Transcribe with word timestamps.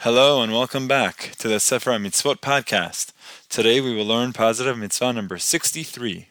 Hello 0.00 0.42
and 0.42 0.52
welcome 0.52 0.86
back 0.86 1.32
to 1.38 1.48
the 1.48 1.58
Sefer 1.58 1.92
Mitzvot 1.92 2.40
podcast. 2.40 3.12
Today 3.48 3.80
we 3.80 3.94
will 3.94 4.04
learn 4.04 4.34
positive 4.34 4.76
mitzvah 4.76 5.14
number 5.14 5.38
63. 5.38 6.28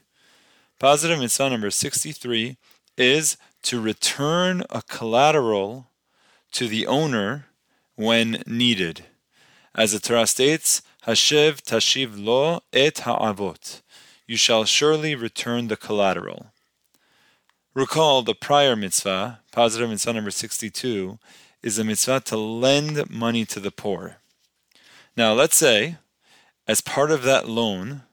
Positive 0.80 1.18
mitzvah 1.18 1.50
number 1.50 1.72
63 1.72 2.58
is 2.96 3.38
to 3.64 3.82
return 3.82 4.62
a 4.70 4.84
collateral 4.84 5.88
to 6.52 6.68
the 6.68 6.86
owner 6.86 7.48
when 7.96 8.44
needed. 8.46 9.06
As 9.74 9.94
the 9.94 10.00
Torah 10.00 10.28
states, 10.28 10.84
Hashev 11.08 11.64
tashiv 11.64 12.24
lo 12.24 12.62
et 12.72 13.00
ha'avot. 13.00 13.82
You 14.28 14.38
shall 14.38 14.66
surely 14.66 15.16
return 15.16 15.70
the 15.70 15.76
collateral. 15.76 16.52
Recall 17.74 18.22
the 18.22 18.36
prior 18.36 18.76
mitzvah, 18.76 19.40
positive 19.52 19.90
mitzvah 19.90 20.14
number 20.14 20.32
62, 20.32 21.18
is 21.66 21.80
a 21.80 21.84
mitzvah 21.84 22.20
to 22.20 22.38
lend 22.38 23.10
money 23.10 23.44
to 23.44 23.60
the 23.60 23.72
poor. 23.72 24.18
Now, 25.18 25.34
let's 25.34 25.56
say, 25.56 25.98
as 26.68 26.80
part 26.80 27.10
of 27.10 27.24
that 27.24 27.50
loan, 27.50 28.04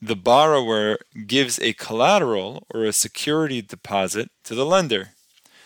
the 0.00 0.14
borrower 0.14 0.98
gives 1.26 1.58
a 1.58 1.72
collateral 1.72 2.64
or 2.72 2.84
a 2.84 2.92
security 2.92 3.62
deposit 3.62 4.30
to 4.44 4.54
the 4.54 4.64
lender. 4.64 5.10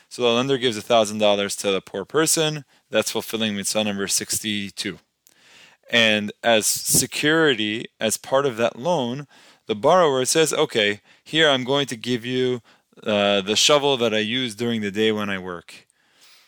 So 0.09 0.23
the 0.23 0.29
lender 0.29 0.57
gives 0.57 0.83
$1,000 0.83 1.59
to 1.61 1.71
the 1.71 1.83
poor 1.83 2.07
person. 2.07 2.65
That's 2.89 3.11
fulfilling 3.11 3.55
mitzvah 3.55 3.85
number 3.85 4.09
62. 4.09 4.99
And 5.91 6.33
as 6.43 6.67
security, 6.67 7.87
as 8.01 8.17
part 8.17 8.47
of 8.47 8.57
that 8.57 8.79
loan, 8.79 9.27
the 9.67 9.75
borrower 9.75 10.25
says, 10.25 10.55
okay, 10.55 11.03
here 11.23 11.51
I'm 11.51 11.65
going 11.65 11.87
to 11.89 11.97
give 11.97 12.25
you 12.25 12.63
uh, 13.03 13.43
the 13.43 13.57
shovel 13.57 13.99
that 13.99 14.15
I 14.15 14.21
use 14.21 14.55
during 14.55 14.81
the 14.81 14.91
day 14.91 15.13
when 15.13 15.29
I 15.29 15.39
work. 15.39 15.87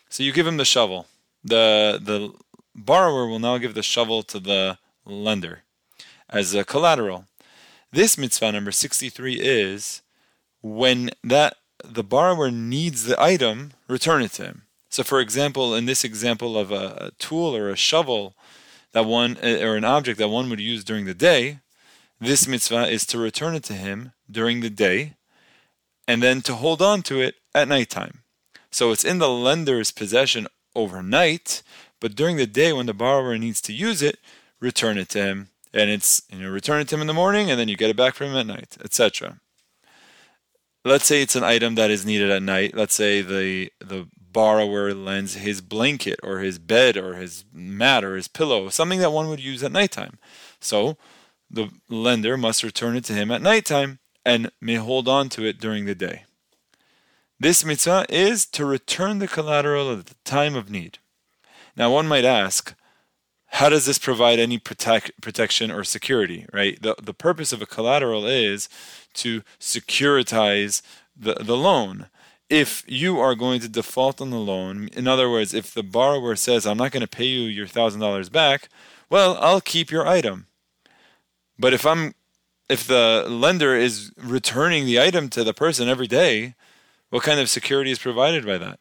So 0.09 0.23
you 0.23 0.31
give 0.31 0.47
him 0.47 0.57
the 0.57 0.65
shovel. 0.65 1.07
The 1.43 1.99
the 2.01 2.33
borrower 2.75 3.27
will 3.27 3.39
now 3.39 3.57
give 3.57 3.73
the 3.73 3.83
shovel 3.83 4.23
to 4.23 4.39
the 4.39 4.77
lender 5.05 5.63
as 6.29 6.53
a 6.53 6.65
collateral. 6.65 7.25
This 7.91 8.17
mitzvah 8.17 8.51
number 8.51 8.71
63 8.71 9.39
is 9.39 10.01
when 10.61 11.09
that 11.23 11.55
the 11.83 12.03
borrower 12.03 12.51
needs 12.51 13.03
the 13.03 13.21
item, 13.21 13.71
return 13.87 14.21
it 14.21 14.33
to 14.33 14.43
him. 14.43 14.63
So 14.89 15.03
for 15.03 15.19
example, 15.19 15.73
in 15.75 15.85
this 15.85 16.03
example 16.03 16.57
of 16.57 16.71
a, 16.71 17.07
a 17.07 17.11
tool 17.19 17.55
or 17.55 17.69
a 17.69 17.75
shovel 17.75 18.35
that 18.91 19.05
one 19.05 19.37
eh, 19.41 19.63
or 19.63 19.75
an 19.75 19.85
object 19.85 20.19
that 20.19 20.29
one 20.29 20.49
would 20.49 20.59
use 20.59 20.83
during 20.83 21.05
the 21.05 21.13
day, 21.13 21.59
this 22.19 22.47
mitzvah 22.47 22.87
is 22.87 23.05
to 23.07 23.17
return 23.17 23.55
it 23.55 23.63
to 23.65 23.73
him 23.73 24.11
during 24.29 24.61
the 24.61 24.69
day 24.69 25.13
and 26.07 26.21
then 26.21 26.41
to 26.41 26.55
hold 26.55 26.81
on 26.81 27.01
to 27.03 27.21
it 27.21 27.35
at 27.53 27.67
nighttime. 27.67 28.23
So 28.71 28.91
it's 28.91 29.05
in 29.05 29.19
the 29.19 29.29
lender's 29.29 29.91
possession 29.91 30.47
overnight, 30.75 31.63
but 31.99 32.15
during 32.15 32.37
the 32.37 32.47
day 32.47 32.71
when 32.71 32.85
the 32.85 32.93
borrower 32.93 33.37
needs 33.37 33.61
to 33.61 33.73
use 33.73 34.01
it, 34.01 34.19
return 34.59 34.97
it 34.97 35.09
to 35.09 35.19
him. 35.19 35.49
And 35.73 35.89
it's 35.89 36.21
you 36.31 36.39
know, 36.39 36.49
return 36.49 36.81
it 36.81 36.87
to 36.89 36.95
him 36.95 37.01
in 37.01 37.07
the 37.07 37.13
morning 37.13 37.49
and 37.49 37.59
then 37.59 37.67
you 37.67 37.77
get 37.77 37.89
it 37.89 37.97
back 37.97 38.15
from 38.15 38.27
him 38.27 38.37
at 38.37 38.47
night, 38.47 38.77
etc. 38.83 39.39
Let's 40.85 41.05
say 41.05 41.21
it's 41.21 41.35
an 41.35 41.43
item 41.43 41.75
that 41.75 41.91
is 41.91 42.05
needed 42.05 42.29
at 42.29 42.41
night. 42.41 42.75
Let's 42.75 42.95
say 42.95 43.21
the 43.21 43.71
the 43.79 44.07
borrower 44.31 44.93
lends 44.93 45.35
his 45.35 45.61
blanket 45.61 46.19
or 46.23 46.39
his 46.39 46.59
bed 46.59 46.97
or 46.97 47.15
his 47.15 47.45
mat 47.51 48.03
or 48.03 48.15
his 48.15 48.27
pillow, 48.27 48.69
something 48.69 48.99
that 48.99 49.11
one 49.11 49.27
would 49.27 49.39
use 49.39 49.63
at 49.63 49.71
nighttime. 49.71 50.19
So 50.59 50.97
the 51.49 51.69
lender 51.89 52.37
must 52.37 52.63
return 52.63 52.95
it 52.95 53.03
to 53.05 53.13
him 53.13 53.31
at 53.31 53.41
nighttime 53.41 53.99
and 54.25 54.51
may 54.61 54.75
hold 54.75 55.07
on 55.07 55.29
to 55.29 55.45
it 55.45 55.59
during 55.59 55.85
the 55.85 55.95
day. 55.95 56.25
This 57.39 57.63
mitzvah 57.63 58.05
is 58.09 58.45
to 58.47 58.65
return 58.65 59.19
the 59.19 59.27
collateral 59.27 59.91
at 59.93 60.07
the 60.07 60.15
time 60.25 60.55
of 60.55 60.69
need. 60.69 60.99
Now, 61.77 61.91
one 61.91 62.07
might 62.07 62.25
ask, 62.25 62.75
how 63.51 63.69
does 63.69 63.85
this 63.85 63.97
provide 63.97 64.39
any 64.39 64.57
protect, 64.57 65.21
protection 65.21 65.71
or 65.71 65.83
security, 65.83 66.45
right? 66.51 66.81
The, 66.81 66.95
the 67.01 67.13
purpose 67.13 67.53
of 67.53 67.61
a 67.61 67.65
collateral 67.65 68.25
is 68.25 68.67
to 69.15 69.41
securitize 69.59 70.81
the, 71.15 71.35
the 71.35 71.55
loan. 71.55 72.07
If 72.49 72.83
you 72.87 73.19
are 73.19 73.35
going 73.35 73.61
to 73.61 73.69
default 73.69 74.19
on 74.19 74.31
the 74.31 74.37
loan, 74.37 74.89
in 74.93 75.07
other 75.07 75.29
words, 75.29 75.53
if 75.53 75.73
the 75.73 75.83
borrower 75.83 76.35
says, 76.35 76.67
I'm 76.67 76.77
not 76.77 76.91
going 76.91 77.01
to 77.01 77.07
pay 77.07 77.25
you 77.25 77.41
your 77.41 77.67
$1,000 77.67 78.31
back, 78.31 78.67
well, 79.09 79.37
I'll 79.39 79.61
keep 79.61 79.91
your 79.91 80.05
item. 80.05 80.47
But 81.57 81.73
if 81.73 81.85
I'm 81.85 82.15
if 82.69 82.85
the 82.85 83.25
lender 83.27 83.75
is 83.75 84.11
returning 84.15 84.85
the 84.85 85.01
item 85.01 85.27
to 85.29 85.43
the 85.43 85.55
person 85.55 85.89
every 85.89 86.05
day, 86.05 86.53
what 87.09 87.23
kind 87.23 87.39
of 87.39 87.49
security 87.49 87.91
is 87.91 87.99
provided 87.99 88.45
by 88.45 88.57
that? 88.57 88.79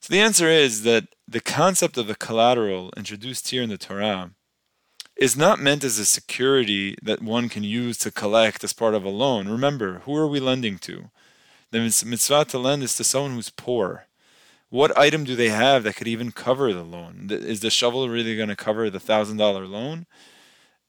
So 0.00 0.12
the 0.12 0.20
answer 0.20 0.48
is 0.48 0.82
that 0.82 1.08
the 1.28 1.40
concept 1.40 1.98
of 1.98 2.06
the 2.06 2.14
collateral 2.14 2.90
introduced 2.96 3.48
here 3.50 3.62
in 3.62 3.68
the 3.68 3.76
Torah 3.76 4.30
is 5.16 5.36
not 5.36 5.60
meant 5.60 5.84
as 5.84 5.98
a 5.98 6.06
security 6.06 6.96
that 7.02 7.20
one 7.22 7.50
can 7.50 7.62
use 7.62 7.98
to 7.98 8.10
collect 8.10 8.64
as 8.64 8.72
part 8.72 8.94
of 8.94 9.04
a 9.04 9.10
loan. 9.10 9.46
Remember, 9.48 9.98
who 10.06 10.16
are 10.16 10.26
we 10.26 10.40
lending 10.40 10.78
to? 10.78 11.10
The 11.70 11.80
mitzvah 11.80 12.46
to 12.46 12.58
lend 12.58 12.82
is 12.82 12.96
to 12.96 13.04
someone 13.04 13.34
who's 13.34 13.50
poor. 13.50 14.06
What 14.70 14.96
item 14.96 15.24
do 15.24 15.36
they 15.36 15.50
have 15.50 15.82
that 15.82 15.96
could 15.96 16.08
even 16.08 16.32
cover 16.32 16.72
the 16.72 16.82
loan? 16.82 17.28
Is 17.30 17.60
the 17.60 17.70
shovel 17.70 18.08
really 18.08 18.36
going 18.36 18.48
to 18.48 18.56
cover 18.56 18.88
the 18.88 18.98
thousand 18.98 19.36
dollar 19.36 19.66
loan? 19.66 20.06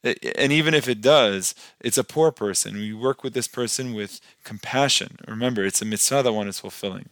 And 0.03 0.51
even 0.51 0.73
if 0.73 0.87
it 0.87 1.01
does, 1.01 1.53
it's 1.79 1.97
a 1.97 2.03
poor 2.03 2.31
person. 2.31 2.75
We 2.75 2.93
work 2.93 3.23
with 3.23 3.33
this 3.33 3.47
person 3.47 3.93
with 3.93 4.19
compassion. 4.43 5.17
Remember, 5.27 5.63
it's 5.63 5.81
a 5.81 5.85
mitzvah 5.85 6.23
that 6.23 6.33
one 6.33 6.47
is 6.47 6.59
fulfilling. 6.59 7.09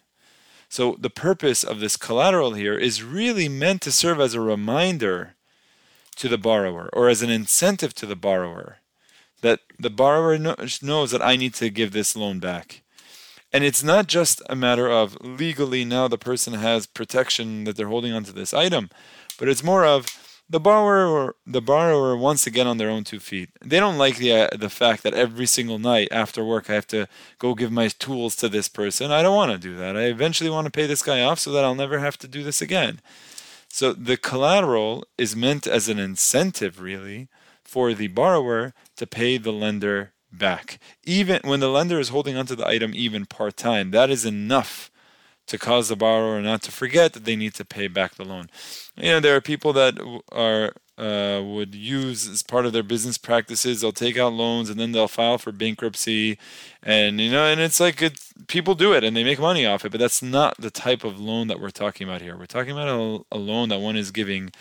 So 0.69 0.95
the 1.00 1.09
purpose 1.09 1.63
of 1.63 1.79
this 1.79 1.97
collateral 1.97 2.53
here 2.53 2.77
is 2.77 3.03
really 3.03 3.50
meant 3.50 3.81
to 3.83 3.91
serve 3.91 4.19
as 4.19 4.33
a 4.33 4.41
reminder 4.41 5.35
to 6.17 6.27
the 6.27 6.38
borrower 6.38 6.89
or 6.94 7.09
as 7.09 7.22
an 7.22 7.29
incentive 7.29 7.94
to 7.95 8.05
the 8.05 8.16
borrower 8.16 8.77
that 9.41 9.61
the 9.79 9.89
borrower 9.89 10.38
knows 10.38 11.11
that 11.11 11.21
I 11.21 11.35
need 11.35 11.53
to 11.56 11.69
give 11.69 11.91
this 11.91 12.16
loan 12.16 12.39
back. 12.39 12.81
And 13.51 13.63
it's 13.63 13.83
not 13.83 14.07
just 14.07 14.41
a 14.50 14.56
matter 14.56 14.89
of 14.89 15.17
legally 15.21 15.85
now 15.85 16.07
the 16.07 16.17
person 16.17 16.53
has 16.53 16.85
protection 16.85 17.63
that 17.63 17.75
they're 17.75 17.88
holding 17.88 18.13
onto 18.13 18.31
this 18.31 18.53
item, 18.53 18.89
but 19.39 19.47
it's 19.47 19.63
more 19.63 19.85
of 19.85 20.07
the 20.50 20.60
borrower 20.60 21.08
or 21.08 21.36
the 21.46 21.62
borrower 21.62 22.18
once 22.18 22.48
again 22.48 22.66
on 22.66 22.78
their 22.78 22.90
own 22.90 23.04
two 23.04 23.20
feet. 23.20 23.50
They 23.64 23.80
don't 23.80 23.98
like 23.98 24.18
the 24.18 24.34
uh, 24.34 24.48
the 24.58 24.70
fact 24.70 25.04
that 25.04 25.14
every 25.14 25.46
single 25.46 25.78
night 25.78 26.08
after 26.12 26.44
work 26.44 26.70
I 26.70 26.74
have 26.74 26.88
to 26.88 27.08
go 27.38 27.54
give 27.54 27.72
my 27.72 27.88
tools 27.88 28.36
to 28.38 28.50
this 28.50 28.68
person. 28.68 29.12
I 29.12 29.22
don't 29.22 29.36
want 29.36 29.52
to 29.52 29.58
do 29.58 29.76
that. 29.78 29.96
I 29.96 30.04
eventually 30.04 30.50
want 30.50 30.66
to 30.66 30.72
pay 30.72 30.88
this 30.88 31.04
guy 31.04 31.22
off 31.22 31.40
so 31.40 31.52
that 31.52 31.64
I'll 31.64 31.76
never 31.76 32.00
have 32.00 32.18
to 32.20 32.28
do 32.28 32.44
this 32.44 32.62
again. 32.62 33.00
So 33.68 33.94
the 33.94 34.18
collateral 34.18 35.06
is 35.18 35.36
meant 35.36 35.68
as 35.68 35.88
an 35.88 36.00
incentive 36.00 36.81
really 36.81 37.28
for 37.64 37.94
the 37.94 38.08
borrower 38.08 38.74
to 38.98 39.06
pay 39.06 39.38
the 39.38 39.54
lender 39.54 40.14
back. 40.31 40.80
Even 41.04 41.42
when 41.44 41.60
the 41.60 41.70
lender 41.70 42.00
is 42.00 42.10
holding 42.10 42.36
onto 42.36 42.56
the 42.56 42.68
item 42.68 42.92
even 42.96 43.26
part-time, 43.28 43.92
that 43.92 44.10
is 44.10 44.26
enough 44.26 44.90
to 45.50 45.58
cause 45.58 45.90
the 45.90 45.96
borrower 45.96 46.42
not 46.42 46.62
to 46.64 46.72
forget 46.72 47.14
that 47.14 47.26
they 47.26 47.36
need 47.36 47.54
to 47.56 47.66
pay 47.66 47.88
back 47.88 48.16
the 48.16 48.24
loan. 48.24 48.50
You 48.96 49.12
know, 49.12 49.20
there 49.20 49.36
are 49.36 49.42
people 49.42 49.74
that 49.74 49.98
are 50.32 50.74
uh, 50.98 51.42
would 51.42 51.74
use 51.74 52.28
as 52.28 52.44
part 52.44 52.66
of 52.66 52.74
their 52.74 52.84
business 52.84 53.18
practices. 53.18 53.82
They'll 53.82 53.92
take 53.94 54.18
out 54.18 54.34
loans 54.34 54.70
and 54.70 54.80
then 54.80 54.92
they'll 54.92 55.08
file 55.08 55.38
for 55.38 55.52
bankruptcy, 55.52 56.38
and 56.84 57.20
you 57.20 57.32
know, 57.32 57.46
and 57.46 57.60
it's 57.62 57.80
like 57.80 58.14
people 58.48 58.76
do 58.76 58.94
it 58.94 59.04
and 59.04 59.16
they 59.16 59.24
make 59.24 59.40
money 59.40 59.66
off 59.66 59.86
it. 59.86 59.92
But 59.92 60.00
that's 60.00 60.22
not 60.22 60.58
the 60.60 60.70
type 60.70 61.04
of 61.04 61.20
loan 61.20 61.48
that 61.48 61.60
we're 61.60 61.70
talking 61.70 62.08
about 62.08 62.22
here. 62.22 62.38
We're 62.38 62.46
talking 62.46 62.72
about 62.72 62.90
a, 62.90 63.38
a 63.38 63.40
loan 63.40 63.70
that 63.70 63.80
one 63.80 63.96
is 63.96 64.12
giving 64.12 64.52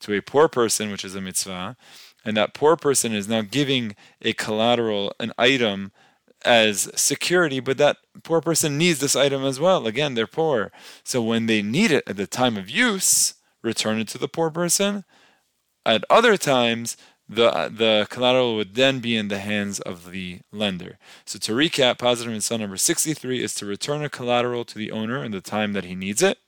to 0.00 0.14
a 0.14 0.22
poor 0.22 0.48
person, 0.48 0.90
which 0.90 1.04
is 1.04 1.16
a 1.16 1.20
mitzvah, 1.20 1.76
and 2.24 2.36
that 2.36 2.54
poor 2.54 2.76
person 2.76 3.12
is 3.12 3.28
now 3.28 3.42
giving 3.42 3.96
a 4.22 4.32
collateral, 4.32 5.12
an 5.18 5.32
item 5.36 5.90
as 6.44 6.90
security, 6.94 7.60
but 7.60 7.78
that 7.78 7.98
poor 8.22 8.40
person 8.40 8.78
needs 8.78 9.00
this 9.00 9.16
item 9.16 9.44
as 9.44 9.58
well. 9.58 9.86
Again, 9.86 10.14
they're 10.14 10.26
poor. 10.26 10.70
So 11.04 11.22
when 11.22 11.46
they 11.46 11.62
need 11.62 11.90
it 11.90 12.04
at 12.06 12.16
the 12.16 12.26
time 12.26 12.56
of 12.56 12.70
use, 12.70 13.34
return 13.62 13.98
it 13.98 14.08
to 14.08 14.18
the 14.18 14.28
poor 14.28 14.50
person. 14.50 15.04
At 15.84 16.04
other 16.10 16.36
times, 16.36 16.96
the 17.28 17.50
the 17.74 18.06
collateral 18.08 18.56
would 18.56 18.74
then 18.74 19.00
be 19.00 19.16
in 19.16 19.28
the 19.28 19.38
hands 19.38 19.80
of 19.80 20.10
the 20.10 20.40
lender. 20.50 20.98
So 21.26 21.38
to 21.40 21.52
recap, 21.52 21.98
positive 21.98 22.32
mitzvah 22.32 22.58
number 22.58 22.76
63 22.76 23.42
is 23.42 23.54
to 23.56 23.66
return 23.66 24.02
a 24.02 24.08
collateral 24.08 24.64
to 24.64 24.78
the 24.78 24.90
owner 24.90 25.22
in 25.22 25.32
the 25.32 25.40
time 25.40 25.72
that 25.74 25.84
he 25.84 25.94
needs 25.94 26.22
it. 26.22 26.38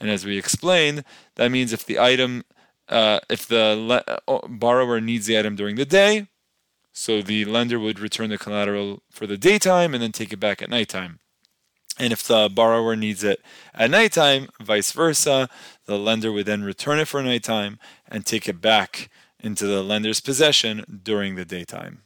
And 0.00 0.10
as 0.10 0.24
we 0.24 0.38
explained, 0.38 1.04
that 1.36 1.50
means 1.50 1.72
if 1.72 1.84
the 1.84 2.00
item, 2.00 2.44
uh, 2.88 3.20
if 3.28 3.46
the 3.46 3.76
le- 3.76 4.18
uh, 4.26 4.48
borrower 4.48 5.00
needs 5.00 5.26
the 5.26 5.38
item 5.38 5.54
during 5.54 5.76
the 5.76 5.84
day, 5.84 6.26
so 6.92 7.22
the 7.22 7.44
lender 7.44 7.78
would 7.78 7.98
return 7.98 8.30
the 8.30 8.38
collateral 8.38 9.02
for 9.10 9.26
the 9.26 9.38
daytime 9.38 9.94
and 9.94 10.02
then 10.02 10.12
take 10.12 10.32
it 10.32 10.40
back 10.40 10.60
at 10.62 10.70
nighttime. 10.70 11.20
And 11.98 12.12
if 12.12 12.22
the 12.22 12.50
borrower 12.52 12.96
needs 12.96 13.22
it 13.22 13.40
at 13.74 13.90
nighttime, 13.90 14.48
vice 14.60 14.92
versa, 14.92 15.48
the 15.86 15.98
lender 15.98 16.32
would 16.32 16.46
then 16.46 16.64
return 16.64 16.98
it 16.98 17.08
for 17.08 17.22
nighttime 17.22 17.78
and 18.08 18.24
take 18.24 18.48
it 18.48 18.60
back 18.60 19.10
into 19.38 19.66
the 19.66 19.82
lender's 19.82 20.20
possession 20.20 21.00
during 21.02 21.34
the 21.34 21.44
daytime. 21.44 22.02